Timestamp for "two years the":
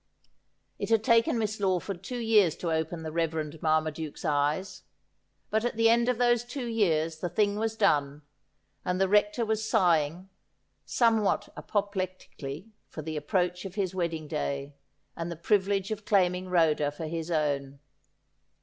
6.43-7.29